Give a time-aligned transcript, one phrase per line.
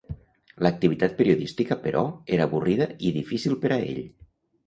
[0.65, 2.01] L'activitat periodística, però,
[2.37, 4.01] era avorrida i difícil per a ell.